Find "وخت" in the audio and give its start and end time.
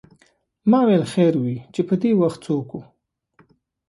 2.21-2.39